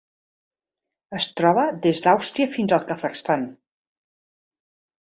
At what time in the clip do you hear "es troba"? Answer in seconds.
1.17-1.67